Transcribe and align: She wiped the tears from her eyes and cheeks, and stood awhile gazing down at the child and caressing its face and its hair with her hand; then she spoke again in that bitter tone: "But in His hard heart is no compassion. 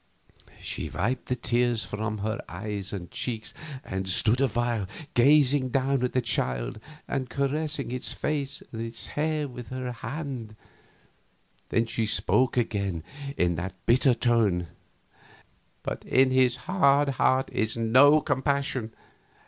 She 0.59 0.89
wiped 0.89 1.27
the 1.27 1.35
tears 1.35 1.85
from 1.85 2.17
her 2.17 2.43
eyes 2.49 2.91
and 2.91 3.11
cheeks, 3.11 3.53
and 3.85 4.09
stood 4.09 4.41
awhile 4.41 4.87
gazing 5.13 5.69
down 5.69 6.03
at 6.03 6.13
the 6.13 6.23
child 6.23 6.79
and 7.07 7.29
caressing 7.29 7.91
its 7.91 8.11
face 8.11 8.63
and 8.71 8.81
its 8.81 9.05
hair 9.13 9.47
with 9.47 9.67
her 9.67 9.91
hand; 9.91 10.55
then 11.69 11.85
she 11.85 12.07
spoke 12.07 12.57
again 12.57 13.03
in 13.37 13.57
that 13.57 13.75
bitter 13.85 14.15
tone: 14.15 14.69
"But 15.83 16.03
in 16.05 16.31
His 16.31 16.55
hard 16.65 17.09
heart 17.21 17.51
is 17.53 17.77
no 17.77 18.21
compassion. 18.21 18.95